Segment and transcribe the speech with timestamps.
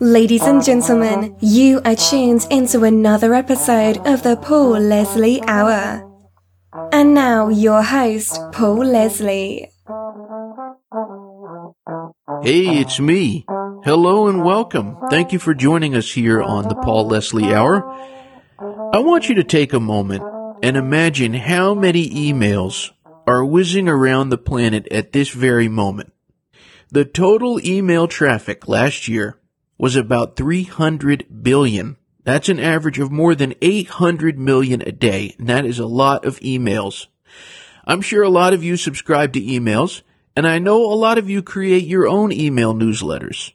[0.00, 6.04] Ladies and gentlemen, you are tuned into another episode of the Paul Leslie Hour.
[6.90, 9.70] And now, your host, Paul Leslie.
[12.42, 13.44] Hey, it's me.
[13.84, 14.96] Hello and welcome.
[15.08, 17.88] Thank you for joining us here on the Paul Leslie Hour.
[18.92, 20.24] I want you to take a moment
[20.64, 22.90] and imagine how many emails
[23.26, 26.12] are whizzing around the planet at this very moment.
[26.90, 29.38] The total email traffic last year
[29.78, 31.96] was about 300 billion.
[32.24, 36.24] That's an average of more than 800 million a day, and that is a lot
[36.24, 37.06] of emails.
[37.86, 40.02] I'm sure a lot of you subscribe to emails,
[40.36, 43.52] and I know a lot of you create your own email newsletters.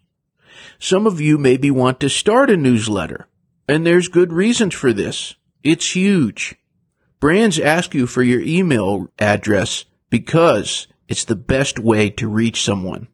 [0.79, 3.27] Some of you maybe want to start a newsletter,
[3.67, 5.35] and there's good reasons for this.
[5.63, 6.55] It's huge.
[7.25, 13.07] Brands ask you for your email address because it's the best way to reach someone.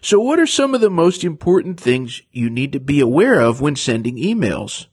[0.00, 3.60] So what are some of the most important things you need to be aware of
[3.60, 4.86] when sending emails?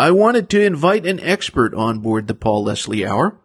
[0.00, 3.38] I wanted to invite an expert on board the Paul Leslie Hour,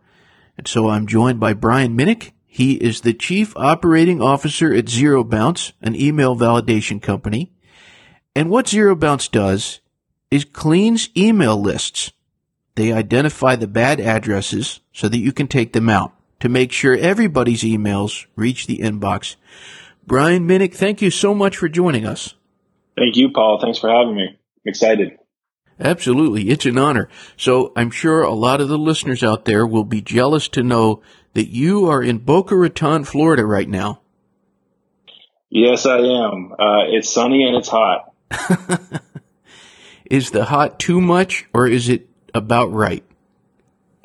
[0.58, 2.32] and so I'm joined by Brian Minick.
[2.48, 7.54] He is the Chief Operating Officer at ZeroBounce, an email validation company.
[8.36, 9.82] And what ZeroBounce does
[10.32, 12.12] is cleans email lists.
[12.80, 16.96] They identify the bad addresses so that you can take them out to make sure
[16.96, 19.36] everybody's emails reach the inbox
[20.08, 22.36] Brian Minick, thank you so much for joining us.
[22.98, 23.60] Thank you, Paul.
[23.62, 24.30] Thanks for having me.
[24.30, 25.20] I'm excited.
[25.78, 26.50] Absolutely.
[26.50, 27.10] It's an honor.
[27.36, 31.02] So I'm sure a lot of the listeners out there will be jealous to know
[31.34, 34.00] that you are in Boca Raton, Florida right now.
[35.50, 36.54] Yes, I am.
[36.54, 38.14] Uh, it's sunny and it's hot.
[40.10, 43.04] is the hot too much or is it about right?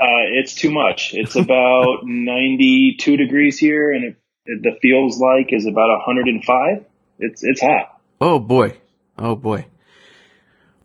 [0.00, 1.14] Uh, it's too much.
[1.14, 4.16] It's about 92 degrees here and it
[4.46, 6.84] the feels like is about 105.
[7.18, 8.00] It's it's hot.
[8.20, 8.78] Oh boy,
[9.18, 9.66] oh boy.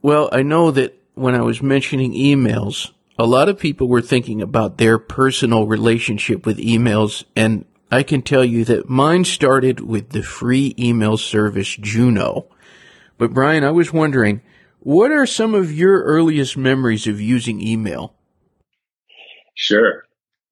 [0.01, 4.41] Well, I know that when I was mentioning emails, a lot of people were thinking
[4.41, 10.09] about their personal relationship with emails, and I can tell you that mine started with
[10.09, 12.47] the free email service Juno.
[13.17, 14.41] But Brian, I was wondering,
[14.79, 18.15] what are some of your earliest memories of using email?
[19.55, 20.03] Sure.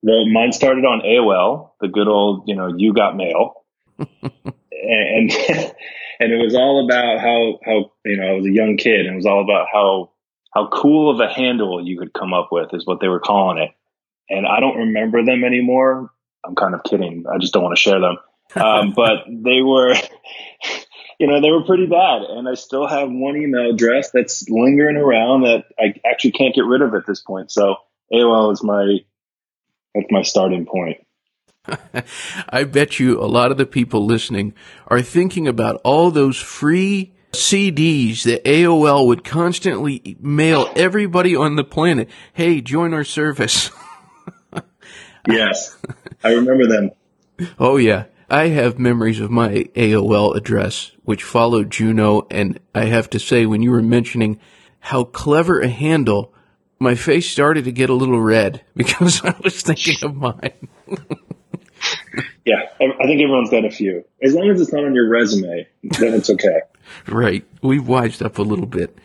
[0.01, 3.65] Well, mine started on AOL, the good old, you know, you got mail.
[3.99, 5.31] and
[6.19, 9.13] and it was all about how how you know I was a young kid and
[9.13, 10.11] it was all about how
[10.53, 13.57] how cool of a handle you could come up with is what they were calling
[13.59, 13.71] it.
[14.29, 16.11] And I don't remember them anymore.
[16.45, 17.25] I'm kind of kidding.
[17.31, 18.17] I just don't want to share them.
[18.55, 19.93] Um, but they were,
[21.19, 22.23] you know, they were pretty bad.
[22.23, 26.65] And I still have one email address that's lingering around that I actually can't get
[26.65, 27.51] rid of at this point.
[27.51, 27.75] So
[28.13, 28.99] AOL is my
[29.95, 30.97] that's my starting point.
[32.49, 34.53] I bet you a lot of the people listening
[34.87, 41.63] are thinking about all those free CDs that AOL would constantly mail everybody on the
[41.63, 42.09] planet.
[42.33, 43.69] Hey, join our service.
[45.27, 45.77] yes,
[46.23, 46.91] I remember them.
[47.59, 48.05] Oh, yeah.
[48.29, 52.27] I have memories of my AOL address, which followed Juno.
[52.29, 54.39] And I have to say, when you were mentioning
[54.79, 56.33] how clever a handle
[56.79, 60.67] my face started to get a little red because I was thinking of mine.
[62.45, 64.05] yeah, I think everyone's got a few.
[64.21, 66.61] As long as it's not on your resume, then it's okay.
[67.07, 67.45] right.
[67.61, 68.97] We've wised up a little bit.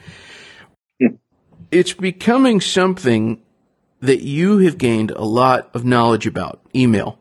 [1.00, 1.16] Hmm.
[1.70, 3.42] it's becoming something
[4.00, 7.18] that you have gained a lot of knowledge about email.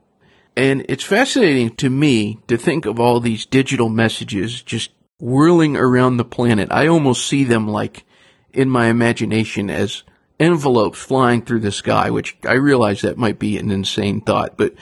[0.62, 6.18] And it's fascinating to me to think of all these digital messages just whirling around
[6.18, 6.72] the planet.
[6.72, 8.06] I almost see them like
[8.54, 10.04] in my imagination as
[10.40, 14.56] envelopes flying through the sky, which I realize that might be an insane thought.
[14.56, 14.76] But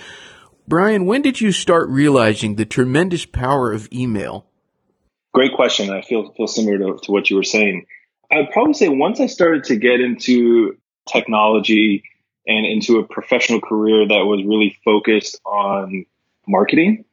[0.68, 4.48] Brian, when did you start realizing the tremendous power of email?
[5.34, 5.92] Great question.
[5.92, 7.86] I feel feel similar to, to what you were saying.
[8.30, 10.76] I'd probably say once I started to get into
[11.08, 12.04] technology
[12.50, 16.06] and into a professional career that was really focused on
[16.48, 17.06] marketing.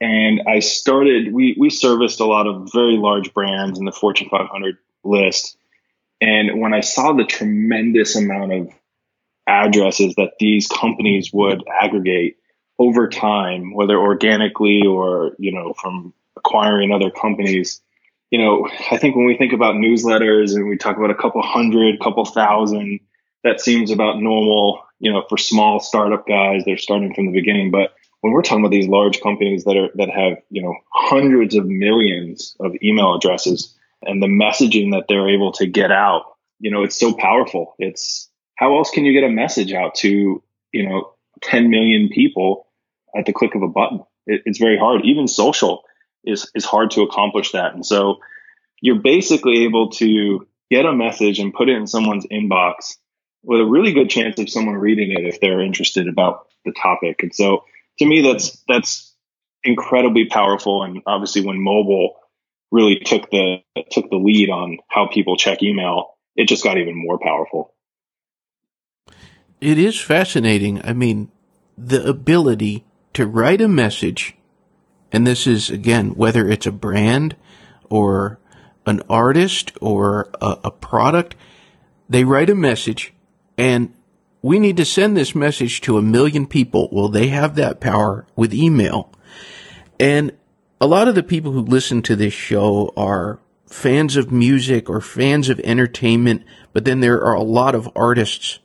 [0.00, 4.28] And I started, we, we serviced a lot of very large brands in the Fortune
[4.28, 5.56] 500 list.
[6.20, 8.68] And when I saw the tremendous amount of
[9.46, 12.36] addresses that these companies would aggregate
[12.80, 17.80] over time, whether organically or, you know, from acquiring other companies,
[18.32, 21.42] you know, I think when we think about newsletters and we talk about a couple
[21.42, 23.00] hundred, couple thousand,
[23.44, 27.70] that seems about normal, you know, for small startup guys, they're starting from the beginning.
[27.70, 31.54] But when we're talking about these large companies that are, that have, you know, hundreds
[31.54, 36.22] of millions of email addresses, and the messaging that they're able to get out,
[36.60, 37.74] you know, it's so powerful.
[37.78, 40.42] It's how else can you get a message out to,
[40.72, 41.12] you know,
[41.42, 42.66] 10 million people
[43.16, 44.04] at the click of a button.
[44.26, 45.04] It, it's very hard.
[45.04, 45.84] Even social
[46.24, 47.74] is is hard to accomplish that.
[47.74, 48.18] And so
[48.80, 52.96] you're basically able to get a message and put it in someone's inbox
[53.48, 57.22] with a really good chance of someone reading it if they're interested about the topic.
[57.22, 57.64] And so
[57.98, 59.14] to me, that's that's
[59.64, 60.84] incredibly powerful.
[60.84, 62.16] And obviously, when mobile
[62.70, 66.94] really took the took the lead on how people check email, it just got even
[66.94, 67.74] more powerful.
[69.62, 70.84] It is fascinating.
[70.84, 71.32] I mean,
[71.76, 72.84] the ability
[73.14, 74.36] to write a message,
[75.10, 77.34] and this is again whether it's a brand
[77.88, 78.38] or
[78.84, 81.34] an artist or a, a product,
[82.10, 83.14] they write a message
[83.58, 83.92] and
[84.40, 86.88] we need to send this message to a million people.
[86.92, 89.12] Well, they have that power with email.
[89.98, 90.32] And
[90.80, 95.00] a lot of the people who listen to this show are fans of music or
[95.00, 98.60] fans of entertainment, but then there are a lot of artists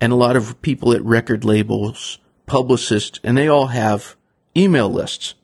[0.00, 4.16] and a lot of people at record labels, publicists, and they all have
[4.56, 5.34] email lists.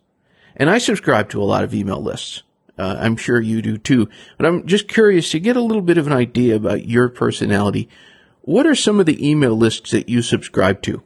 [0.57, 2.43] And I subscribe to a lot of email lists.
[2.77, 4.09] Uh, I'm sure you do too.
[4.37, 7.89] But I'm just curious to get a little bit of an idea about your personality.
[8.49, 11.03] What are some of the email lists that you subscribe to?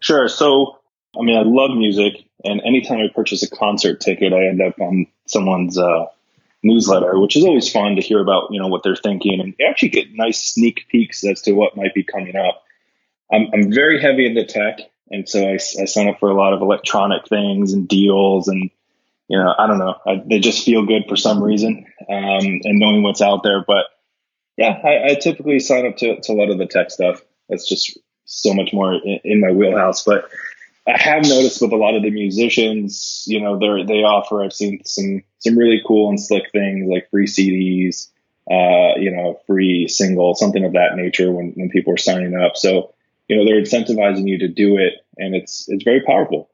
[0.00, 0.26] Sure.
[0.26, 0.80] So,
[1.16, 4.80] I mean, I love music, and anytime I purchase a concert ticket, I end up
[4.80, 6.06] on someone's uh,
[6.64, 9.90] newsletter, which is always fun to hear about, you know, what they're thinking, and actually
[9.90, 12.64] get nice sneak peeks as to what might be coming up.
[13.32, 14.80] I'm, I'm very heavy into tech,
[15.12, 18.68] and so I, I sign up for a lot of electronic things and deals, and
[19.28, 22.80] you know, I don't know, I, they just feel good for some reason, um, and
[22.80, 23.84] knowing what's out there, but
[24.58, 27.22] yeah, I, I, typically sign up to, to a lot of the tech stuff.
[27.48, 30.02] That's just so much more in, in, my wheelhouse.
[30.02, 30.28] But
[30.84, 34.42] I have noticed with a lot of the musicians, you know, they they offer.
[34.42, 38.10] I've seen some some really cool and slick things like free CDs,
[38.50, 42.56] uh, you know, free single, something of that nature when when people are signing up.
[42.56, 42.94] So
[43.28, 46.50] you know, they're incentivizing you to do it, and it's it's very powerful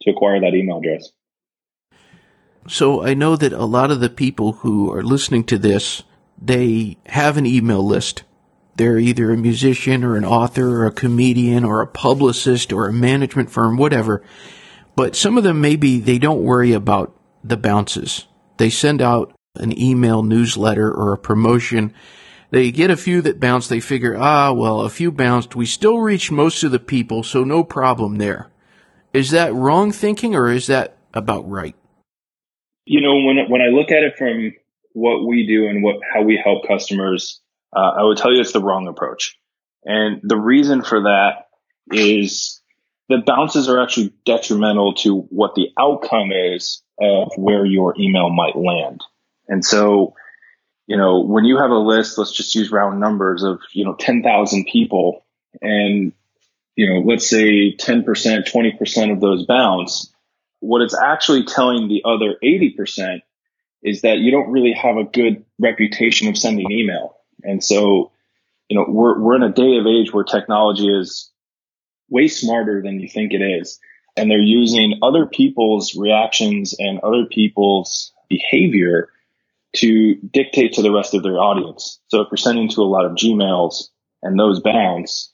[0.00, 1.10] to acquire that email address.
[2.68, 6.04] So I know that a lot of the people who are listening to this
[6.44, 8.24] they have an email list.
[8.74, 12.92] They're either a musician or an author or a comedian or a publicist or a
[12.92, 14.22] management firm, whatever.
[14.96, 18.26] But some of them maybe they don't worry about the bounces.
[18.56, 21.94] They send out an email newsletter or a promotion.
[22.50, 23.68] They get a few that bounce.
[23.68, 25.54] They figure, ah, well, a few bounced.
[25.54, 28.50] We still reach most of the people, so no problem there.
[29.12, 31.76] Is that wrong thinking or is that about right?
[32.84, 34.52] You know, when when I look at it from
[34.94, 37.40] what we do and what how we help customers,
[37.74, 39.38] uh, I would tell you it's the wrong approach.
[39.84, 41.46] And the reason for that
[41.90, 42.60] is
[43.08, 48.56] the bounces are actually detrimental to what the outcome is of where your email might
[48.56, 49.02] land.
[49.48, 50.14] And so,
[50.86, 53.94] you know, when you have a list, let's just use round numbers of, you know,
[53.94, 55.24] 10,000 people
[55.60, 56.12] and,
[56.76, 60.12] you know, let's say 10%, 20% of those bounce,
[60.60, 63.20] what it's actually telling the other 80%
[63.82, 67.16] is that you don't really have a good reputation of sending email.
[67.42, 68.12] And so,
[68.68, 71.30] you know, we're, we're in a day of age where technology is
[72.08, 73.80] way smarter than you think it is.
[74.16, 79.08] And they're using other people's reactions and other people's behavior
[79.76, 81.98] to dictate to the rest of their audience.
[82.08, 83.88] So if you're sending to a lot of Gmails
[84.22, 85.32] and those bounce,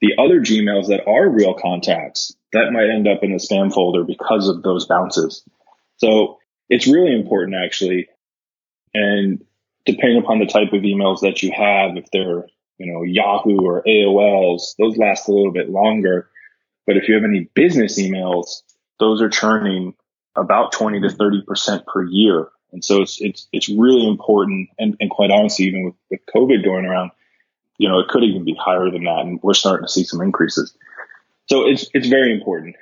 [0.00, 4.04] the other Gmails that are real contacts, that might end up in the spam folder
[4.04, 5.44] because of those bounces.
[5.98, 8.08] So it's really important actually.
[8.94, 9.44] And
[9.84, 12.46] depending upon the type of emails that you have, if they're,
[12.78, 16.28] you know, Yahoo or AOLs, those last a little bit longer.
[16.86, 18.62] But if you have any business emails,
[18.98, 19.94] those are churning
[20.36, 22.48] about 20 to 30% per year.
[22.72, 24.68] And so it's, it's, it's really important.
[24.78, 27.10] And, and quite honestly, even with, with COVID going around,
[27.78, 29.20] you know, it could even be higher than that.
[29.20, 30.74] And we're starting to see some increases.
[31.46, 32.76] So it's, it's very important.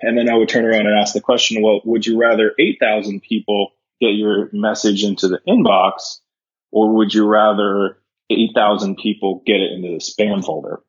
[0.00, 3.20] And then I would turn around and ask the question, well, would you rather 8,000
[3.20, 6.20] people get your message into the inbox
[6.70, 7.98] or would you rather
[8.30, 10.80] 8,000 people get it into the spam folder?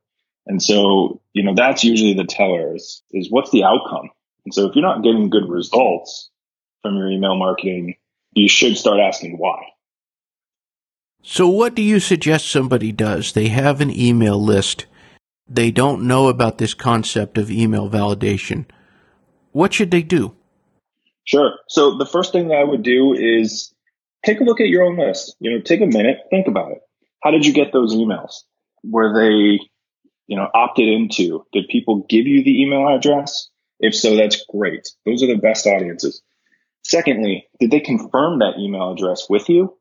[0.45, 4.09] And so, you know, that's usually the teller is, is what's the outcome?
[4.45, 6.29] And so if you're not getting good results
[6.81, 7.95] from your email marketing,
[8.33, 9.61] you should start asking why.
[11.21, 13.31] So what do you suggest somebody does?
[13.31, 14.85] They have an email list.
[15.47, 18.65] They don't know about this concept of email validation
[19.53, 20.35] what should they do?
[21.25, 21.53] Sure.
[21.69, 23.73] So the first thing that I would do is
[24.25, 25.35] take a look at your own list.
[25.39, 26.81] You know, take a minute, think about it.
[27.23, 28.41] How did you get those emails?
[28.83, 29.59] Were they,
[30.27, 31.45] you know, opted into?
[31.53, 33.49] Did people give you the email address?
[33.79, 34.89] If so, that's great.
[35.05, 36.21] Those are the best audiences.
[36.83, 39.77] Secondly, did they confirm that email address with you?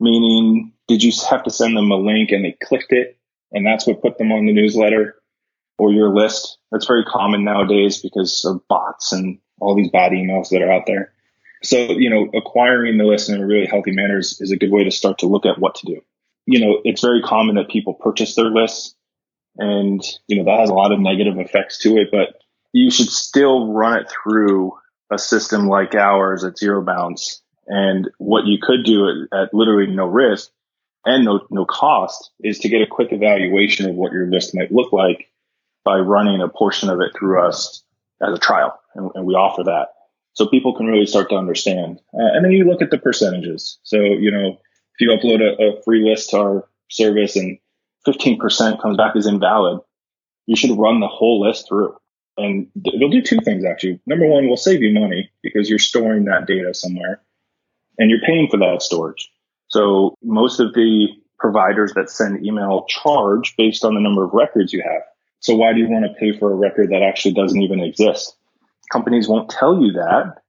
[0.00, 3.18] Meaning, did you have to send them a link and they clicked it
[3.52, 5.17] and that's what put them on the newsletter?
[5.78, 6.58] Or your list.
[6.72, 10.86] That's very common nowadays because of bots and all these bad emails that are out
[10.86, 11.12] there.
[11.62, 14.70] So, you know, acquiring the list in a really healthy manner is, is a good
[14.70, 16.00] way to start to look at what to do.
[16.46, 18.94] You know, it's very common that people purchase their lists
[19.56, 22.40] and, you know, that has a lot of negative effects to it, but
[22.72, 24.72] you should still run it through
[25.12, 27.40] a system like ours at ZeroBounce.
[27.66, 30.50] And what you could do at, at literally no risk
[31.04, 34.72] and no, no cost is to get a quick evaluation of what your list might
[34.72, 35.28] look like
[35.84, 37.82] by running a portion of it through us
[38.22, 38.78] as a trial.
[38.94, 39.88] And, and we offer that.
[40.34, 42.00] So people can really start to understand.
[42.14, 43.78] Uh, and then you look at the percentages.
[43.82, 44.58] So, you know,
[44.94, 47.58] if you upload a, a free list to our service and
[48.06, 49.80] 15% comes back as invalid,
[50.46, 51.94] you should run the whole list through.
[52.36, 54.00] And it'll do two things actually.
[54.06, 57.20] Number one, we'll save you money because you're storing that data somewhere
[57.98, 59.30] and you're paying for that storage.
[59.68, 61.08] So most of the
[61.38, 65.02] providers that send email charge based on the number of records you have.
[65.40, 68.36] So why do you want to pay for a record that actually doesn't even exist?
[68.92, 70.42] Companies won't tell you that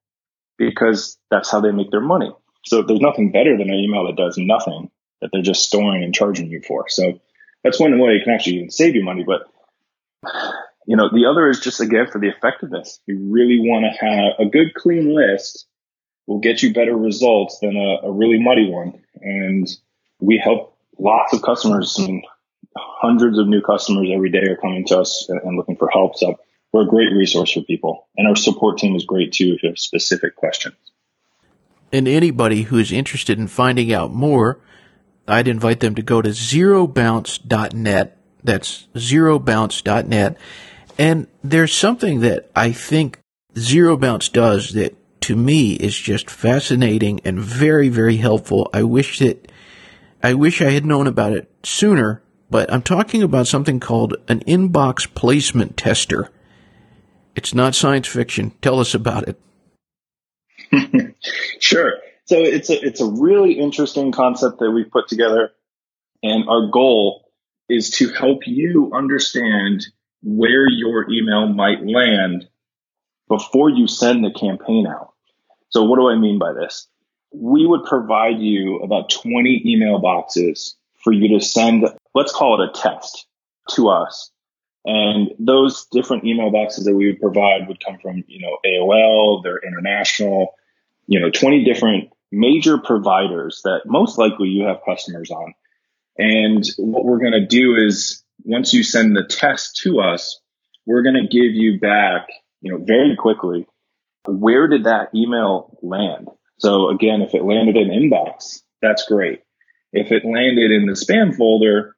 [0.58, 2.31] because that's how they make their money.
[2.65, 4.91] So there's nothing better than an email that does nothing
[5.22, 6.88] that they're just storing and charging you for.
[6.89, 7.19] So
[7.63, 9.24] that's one way you can actually even save you money.
[9.25, 9.41] But
[10.86, 13.00] you know, the other is just again for the effectiveness.
[13.05, 15.67] You really want to have a good clean list
[16.27, 19.01] will get you better results than a, a really muddy one.
[19.22, 19.67] And
[20.19, 22.24] we help lots of customers mean,
[22.75, 26.15] hundreds of new customers every day are coming to us and, looking for help.
[26.17, 26.39] So
[26.71, 28.07] we're a great resource for people.
[28.17, 30.75] And our support team is great too if you have specific questions.
[31.91, 34.59] And anybody who is interested in finding out more,
[35.27, 38.17] I'd invite them to go to zerobounce.net.
[38.43, 40.37] That's zerobounce.net.
[40.97, 43.19] And there's something that I think
[43.53, 48.69] ZeroBounce does that to me is just fascinating and very, very helpful.
[48.73, 49.51] I wish that,
[50.23, 54.41] I wish I had known about it sooner, but I'm talking about something called an
[54.41, 56.29] inbox placement tester.
[57.36, 58.51] It's not science fiction.
[58.62, 59.39] Tell us about it.
[61.60, 61.94] sure.
[62.25, 65.51] So it's a, it's a really interesting concept that we've put together.
[66.22, 67.32] And our goal
[67.70, 69.86] is to help you understand
[70.22, 72.48] where your email might land
[73.27, 75.13] before you send the campaign out.
[75.70, 76.88] So what do I mean by this?
[77.32, 82.69] We would provide you about 20 email boxes for you to send, let's call it
[82.69, 83.27] a test
[83.71, 84.31] to us.
[84.85, 89.43] And those different email boxes that we would provide would come from, you know, AOL,
[89.43, 90.55] they're international,
[91.05, 95.53] you know, 20 different major providers that most likely you have customers on.
[96.17, 100.39] And what we're going to do is once you send the test to us,
[100.85, 102.27] we're going to give you back,
[102.61, 103.67] you know, very quickly,
[104.27, 106.29] where did that email land?
[106.57, 109.41] So again, if it landed in inbox, that's great.
[109.91, 111.95] If it landed in the spam folder,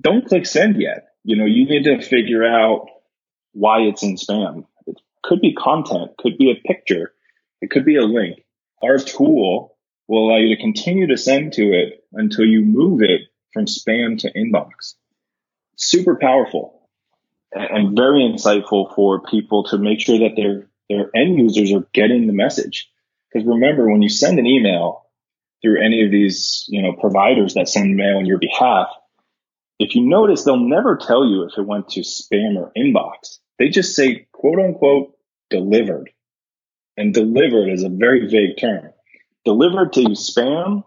[0.00, 1.08] don't click send yet.
[1.24, 2.86] You know, you need to figure out
[3.52, 4.66] why it's in spam.
[4.86, 7.12] It could be content, could be a picture,
[7.60, 8.44] it could be a link.
[8.82, 9.76] Our tool
[10.06, 14.18] will allow you to continue to send to it until you move it from spam
[14.20, 14.94] to inbox.
[15.76, 16.88] Super powerful
[17.52, 22.26] and very insightful for people to make sure that their their end users are getting
[22.26, 22.90] the message.
[23.30, 25.04] Because remember, when you send an email
[25.60, 28.88] through any of these, you know, providers that send mail on your behalf,
[29.78, 33.38] if you notice, they'll never tell you if it went to spam or inbox.
[33.58, 35.14] They just say, quote unquote,
[35.50, 36.10] delivered.
[36.96, 38.90] And delivered is a very vague term.
[39.44, 40.84] Delivered to spam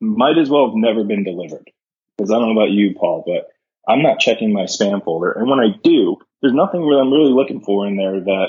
[0.00, 1.70] might as well have never been delivered.
[2.16, 3.48] Because I don't know about you, Paul, but
[3.90, 5.32] I'm not checking my spam folder.
[5.32, 8.48] And when I do, there's nothing really I'm really looking for in there that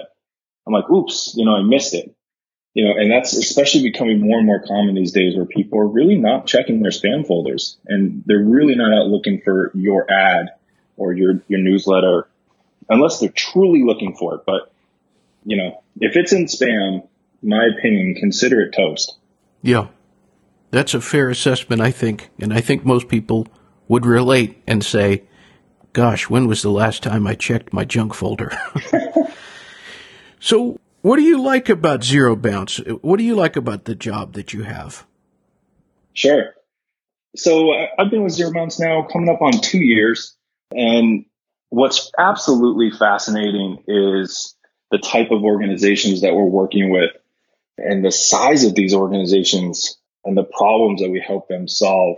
[0.66, 2.16] I'm like, oops, you know, I missed it.
[2.74, 5.88] You know, and that's especially becoming more and more common these days where people are
[5.88, 10.52] really not checking their spam folders and they're really not out looking for your ad
[10.96, 12.30] or your, your newsletter
[12.88, 14.42] unless they're truly looking for it.
[14.46, 14.72] But,
[15.44, 17.08] you know, if it's in spam,
[17.42, 19.18] my opinion, consider it toast.
[19.62, 19.88] Yeah.
[20.70, 22.30] That's a fair assessment, I think.
[22.40, 23.48] And I think most people
[23.88, 25.24] would relate and say,
[25.94, 28.58] gosh, when was the last time I checked my junk folder?
[30.40, 33.02] so, what do you like about ZeroBounce?
[33.02, 35.06] What do you like about the job that you have?
[36.14, 36.54] Sure.
[37.36, 40.36] So, uh, I've been with ZeroBounce now coming up on two years.
[40.76, 41.26] And
[41.70, 44.56] what's absolutely fascinating is
[44.90, 47.12] the type of organizations that we're working with
[47.78, 52.18] and the size of these organizations and the problems that we help them solve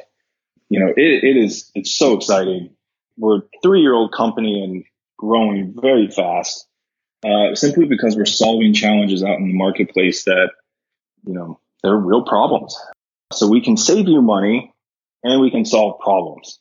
[0.73, 2.71] you know, it, it is, it's so exciting.
[3.15, 4.83] We're a three year old company and
[5.19, 6.67] growing very fast,
[7.23, 10.51] uh, simply because we're solving challenges out in the marketplace that,
[11.25, 12.77] you know, they're real problems.
[13.31, 14.73] So we can save you money
[15.23, 16.59] and we can solve problems.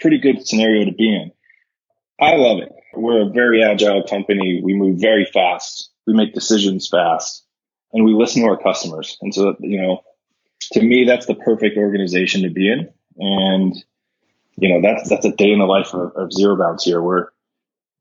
[0.00, 1.32] Pretty good scenario to be in.
[2.20, 2.72] I love it.
[2.94, 4.60] We're a very agile company.
[4.62, 5.90] We move very fast.
[6.06, 7.44] We make decisions fast
[7.92, 9.18] and we listen to our customers.
[9.20, 10.02] And so, you know,
[10.72, 12.92] to me, that's the perfect organization to be in.
[13.18, 13.74] And,
[14.56, 17.02] you know, that's, that's a day in the life of, of ZeroBounce here.
[17.02, 17.28] We're,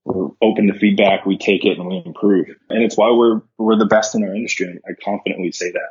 [0.04, 1.26] we're open to feedback.
[1.26, 2.48] We take it and we improve.
[2.70, 4.80] And it's why we're, we're the best in our industry.
[4.86, 5.90] I confidently say that.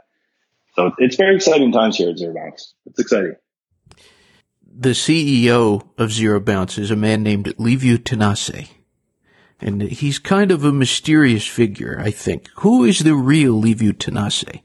[0.75, 2.73] So it's very exciting times here at ZeroBounce.
[2.87, 3.37] It's exciting.
[4.73, 8.69] The CEO of ZeroBounce is a man named Liviu Tănase.
[9.61, 12.49] And he's kind of a mysterious figure, I think.
[12.59, 14.63] Who is the real Liviu Tănase?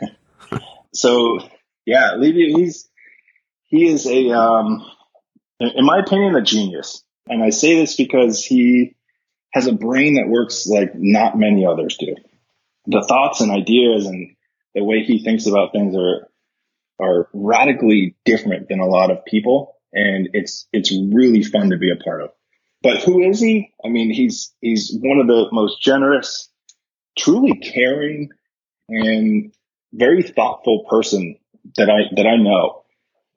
[0.92, 1.38] so,
[1.84, 2.88] yeah, Liviu, he's,
[3.64, 4.84] he is a, um,
[5.60, 7.04] in my opinion, a genius.
[7.28, 8.96] And I say this because he
[9.52, 12.14] has a brain that works like not many others do.
[12.86, 14.34] The thoughts and ideas and
[14.74, 16.28] the way he thinks about things are
[17.00, 21.90] are radically different than a lot of people and it's it's really fun to be
[21.90, 22.30] a part of.
[22.82, 23.72] But who is he?
[23.84, 26.48] I mean, he's he's one of the most generous,
[27.16, 28.30] truly caring
[28.88, 29.52] and
[29.92, 31.36] very thoughtful person
[31.76, 32.84] that I that I know.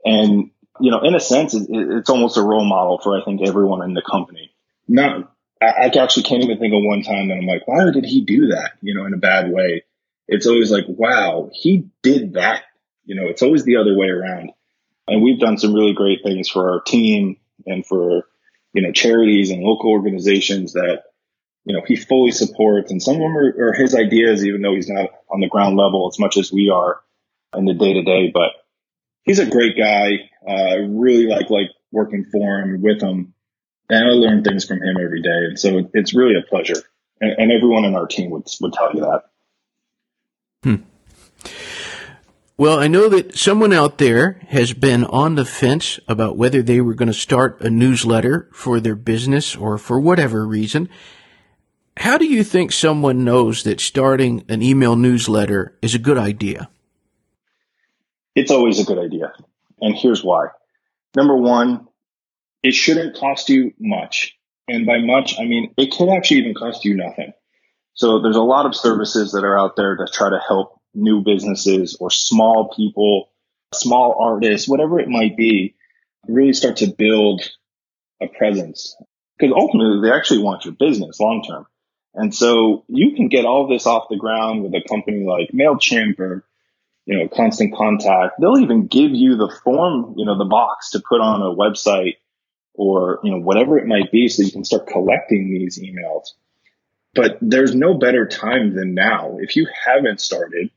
[0.03, 3.83] And you know, in a sense, it's almost a role model for I think everyone
[3.83, 4.51] in the company.
[4.87, 8.05] Not, I, I actually can't even think of one time that I'm like, why did
[8.05, 8.73] he do that?
[8.81, 9.83] You know, in a bad way.
[10.27, 12.63] It's always like, wow, he did that.
[13.05, 14.51] You know, it's always the other way around.
[15.07, 18.27] And we've done some really great things for our team and for,
[18.73, 21.03] you know, charities and local organizations that,
[21.63, 22.91] you know, he fully supports.
[22.91, 25.77] And some of them are, are his ideas, even though he's not on the ground
[25.77, 26.99] level as much as we are
[27.55, 28.31] in the day to day.
[28.33, 28.51] But
[29.25, 30.29] he's a great guy.
[30.47, 33.33] Uh, I really like like working for him with him,
[33.89, 35.45] and I learn things from him every day.
[35.49, 36.81] And so it's really a pleasure.
[37.19, 39.23] And, and everyone in our team would would tell you that.
[40.63, 40.75] Hmm.
[42.57, 46.79] Well, I know that someone out there has been on the fence about whether they
[46.79, 50.87] were going to start a newsletter for their business or for whatever reason.
[51.97, 56.69] How do you think someone knows that starting an email newsletter is a good idea?
[58.35, 59.33] It's always a good idea.
[59.81, 60.47] And here's why.
[61.15, 61.87] Number one,
[62.61, 64.37] it shouldn't cost you much.
[64.67, 67.33] And by much, I mean, it can actually even cost you nothing.
[67.93, 71.23] So there's a lot of services that are out there to try to help new
[71.23, 73.29] businesses or small people,
[73.73, 75.75] small artists, whatever it might be,
[76.27, 77.41] really start to build
[78.21, 78.95] a presence.
[79.37, 81.67] Because ultimately, they actually want your business long term.
[82.13, 86.19] And so you can get all this off the ground with a company like MailChimp
[86.19, 86.45] or
[87.05, 88.39] you know, constant contact.
[88.39, 92.15] They'll even give you the form, you know, the box to put on a website
[92.73, 96.29] or, you know, whatever it might be so you can start collecting these emails.
[97.13, 99.37] But there's no better time than now.
[99.39, 100.71] If you haven't started,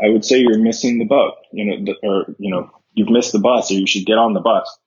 [0.00, 3.38] I would say you're missing the boat, you know, or, you know, you've missed the
[3.38, 4.78] bus or you should get on the bus.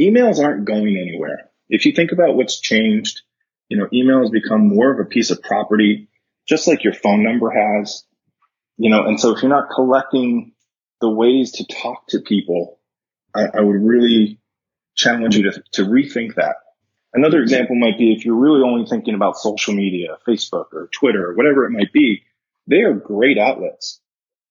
[0.00, 1.50] Emails aren't going anywhere.
[1.68, 3.22] If you think about what's changed,
[3.68, 6.08] you know, email has become more of a piece of property,
[6.46, 8.04] just like your phone number has
[8.82, 10.54] you know, and so if you're not collecting
[11.00, 12.80] the ways to talk to people,
[13.32, 14.40] I, I would really
[14.96, 16.56] challenge you to, to rethink that.
[17.14, 21.30] Another example might be if you're really only thinking about social media, Facebook or Twitter
[21.30, 22.22] or whatever it might be,
[22.66, 24.00] they are great outlets.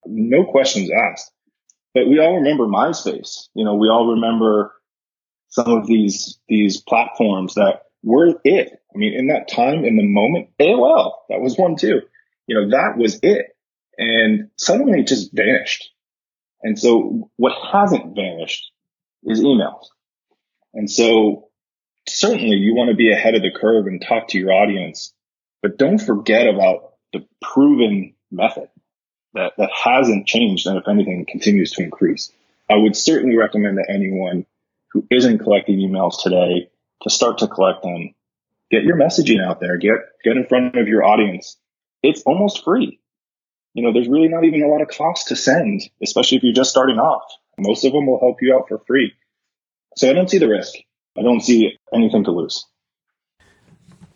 [0.06, 1.30] No questions asked.
[1.94, 3.50] But we all remember MySpace.
[3.54, 4.74] You know, we all remember
[5.50, 8.82] some of these, these platforms that were it.
[8.96, 12.00] I mean, in that time, in the moment, AOL, that was one too.
[12.48, 13.48] You know, that was it
[14.02, 15.92] and suddenly it just vanished.
[16.64, 18.72] And so what hasn't vanished
[19.24, 19.86] is emails.
[20.74, 21.50] And so
[22.08, 25.14] certainly you want to be ahead of the curve and talk to your audience,
[25.62, 28.70] but don't forget about the proven method
[29.36, 32.32] that, that hasn't changed and if anything continues to increase.
[32.72, 34.48] I would certainly recommend that anyone
[34.94, 36.72] who isn't collecting emails today
[37.04, 38.16] to start to collect them.
[38.72, 39.78] Get your messaging out there.
[39.78, 39.92] Get,
[40.24, 41.58] get in front of your audience.
[42.02, 43.01] It's almost free
[43.74, 46.54] you know, there's really not even a lot of cost to send, especially if you're
[46.54, 47.24] just starting off.
[47.58, 49.14] Most of them will help you out for free.
[49.96, 50.74] So I don't see the risk.
[51.18, 52.66] I don't see anything to lose.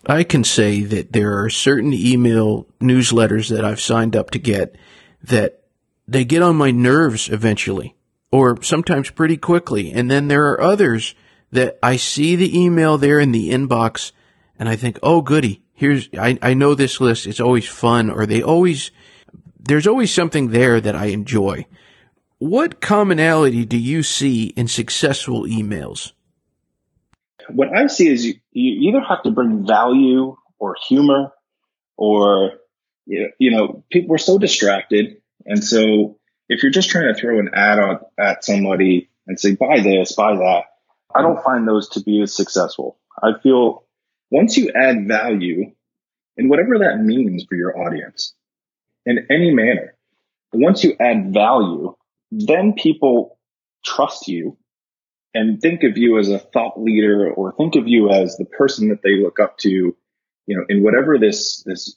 [0.06, 4.76] I can say that there are certain email newsletters that I've signed up to get
[5.24, 5.64] that
[6.08, 7.96] they get on my nerves eventually
[8.32, 9.92] or sometimes pretty quickly.
[9.92, 11.16] And then there are others
[11.52, 14.12] that I see the email there in the inbox
[14.60, 15.64] and I think, oh, goody.
[15.74, 17.28] Here's, I, I know this list.
[17.28, 18.92] It's always fun or they always
[19.68, 21.66] there's always something there that I enjoy.
[22.38, 26.12] What commonality do you see in successful emails?
[27.50, 31.32] What I see is you, you either have to bring value or humor
[31.98, 32.52] or,
[33.06, 35.22] you know, people were so distracted.
[35.46, 36.18] And so
[36.50, 40.14] if you're just trying to throw an ad on, at somebody and say, buy this,
[40.14, 40.64] buy that,
[41.14, 42.98] I don't find those to be as successful.
[43.22, 43.86] I feel
[44.30, 45.72] once you add value
[46.38, 48.34] and whatever that means for your audience
[49.06, 49.96] in any manner,
[50.54, 51.96] once you add value,
[52.32, 53.38] then people
[53.84, 54.58] trust you
[55.34, 58.90] and think of you as a thought leader or think of you as the person
[58.90, 59.96] that they look up to, you
[60.48, 61.96] know, in whatever this, this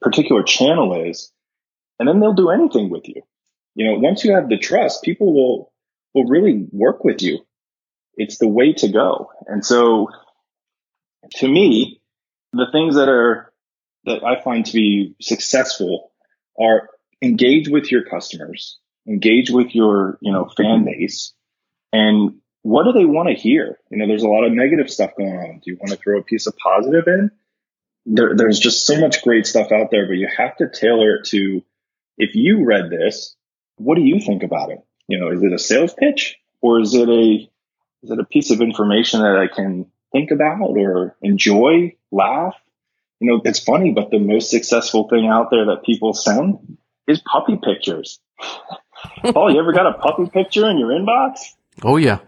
[0.00, 1.32] particular channel is.
[1.98, 3.22] And then they'll do anything with you.
[3.74, 5.72] You know, once you have the trust, people will,
[6.14, 7.40] will really work with you.
[8.16, 9.30] It's the way to go.
[9.46, 10.08] And so
[11.36, 12.00] to me,
[12.52, 13.52] the things that are,
[14.04, 16.12] that I find to be successful
[16.60, 16.88] are
[17.22, 20.62] engage with your customers, engage with your, you know, mm-hmm.
[20.62, 21.32] fan base
[21.94, 23.78] and what do they want to hear?
[23.90, 25.60] You know, there's a lot of negative stuff going on.
[25.62, 27.30] Do you want to throw a piece of positive in?
[28.06, 31.26] There, there's just so much great stuff out there, but you have to tailor it
[31.26, 31.62] to
[32.16, 33.36] if you read this,
[33.76, 34.80] what do you think about it?
[35.08, 37.50] You know, is it a sales pitch or is it a
[38.02, 42.54] is it a piece of information that I can think about or enjoy, laugh?
[43.24, 46.76] You know, it's funny, but the most successful thing out there that people send
[47.08, 48.20] is puppy pictures.
[49.32, 51.54] Paul, you ever got a puppy picture in your inbox?
[51.82, 52.18] Oh yeah.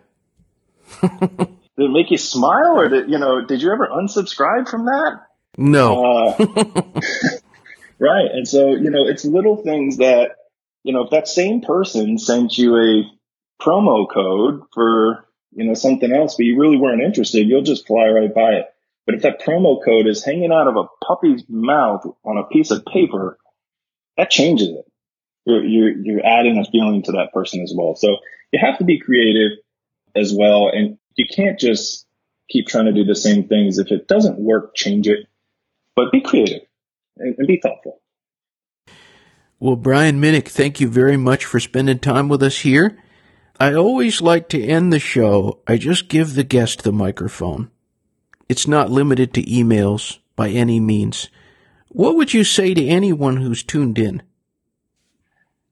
[1.03, 5.27] did it make you smile or did you know did you ever unsubscribe from that?
[5.59, 6.03] No.
[6.03, 6.37] Uh,
[7.99, 8.31] right.
[8.33, 10.37] And so, you know, it's little things that,
[10.83, 16.11] you know, if that same person sent you a promo code for, you know, something
[16.11, 18.67] else, but you really weren't interested, you'll just fly right by it.
[19.07, 22.73] But if that promo code is hanging out of a puppy's mouth on a piece
[22.73, 23.39] of paper,
[24.17, 24.85] that changes it.
[25.45, 27.95] You're, you're, you're adding a feeling to that person as well.
[27.95, 28.17] So
[28.53, 29.59] you have to be creative
[30.17, 30.69] as well.
[30.73, 32.05] And you can't just
[32.51, 33.79] keep trying to do the same things.
[33.79, 35.27] If it doesn't work, change it,
[35.95, 36.63] but be creative
[37.17, 38.01] and, and be thoughtful.
[39.61, 42.99] Well, Brian Minick, thank you very much for spending time with us here.
[43.59, 45.61] I always like to end the show.
[45.67, 47.71] I just give the guest the microphone.
[48.49, 51.29] It's not limited to emails by any means.
[51.89, 54.23] What would you say to anyone who's tuned in?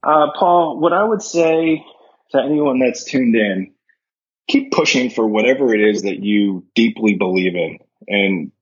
[0.02, 1.84] Uh, Paul, what I would say
[2.32, 3.72] to anyone that's tuned in,
[4.48, 7.78] keep pushing for whatever it is that you deeply believe in.
[8.06, 8.52] And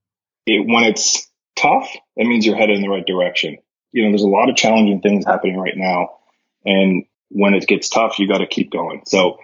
[0.46, 3.58] it, when it's tough, that means you're headed in the right direction.
[3.92, 6.18] You know, there's a lot of challenging things happening right now.
[6.64, 9.02] And when it gets tough, you got to keep going.
[9.06, 9.38] So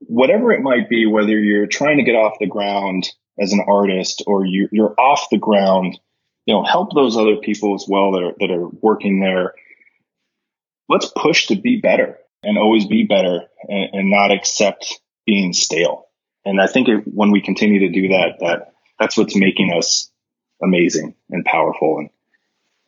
[0.00, 4.22] whatever it might be, whether you're trying to get off the ground as an artist
[4.26, 5.98] or you, you're off the ground,
[6.46, 9.54] you know, help those other people as well that are, that are working there.
[10.88, 16.06] Let's push to be better and always be better and, and not accept being stale.
[16.44, 20.10] And I think it, when we continue to do that, that that's what's making us
[20.62, 22.10] amazing and powerful and,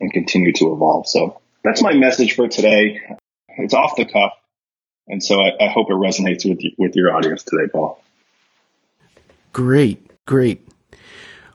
[0.01, 1.09] and continue to evolve.
[1.09, 3.01] So that's my message for today.
[3.49, 4.33] It's off the cuff.
[5.09, 8.03] And so I, I hope it resonates with you, with your audience today, Paul.
[9.53, 10.69] Great, great.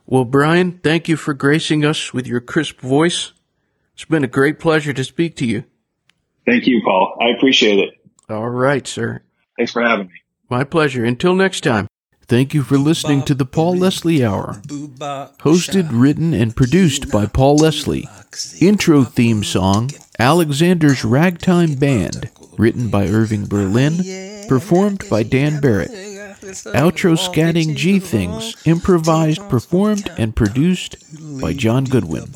[0.06, 3.32] Well, Brian, thank you for gracing us with your crisp voice.
[3.94, 5.64] It's been a great pleasure to speak to you.
[6.46, 7.18] Thank you, Paul.
[7.22, 7.94] I appreciate it.
[8.28, 9.22] All right, sir.
[9.58, 10.14] Thanks for having me.
[10.50, 11.06] My pleasure.
[11.06, 11.88] Until next time.
[12.28, 14.62] Thank you for listening to the Paul Leslie Hour.
[14.66, 18.08] Hosted, written, and produced by Paul Leslie.
[18.62, 25.92] Intro theme song Alexander's Ragtime Band, written by Irving Berlin, performed by Dan Barrett.
[26.52, 30.96] Outro scatting G Things, improvised, performed, and produced
[31.42, 32.34] by John Goodwin.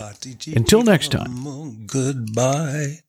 [0.55, 1.85] Until next time.
[1.85, 2.99] Goodbye.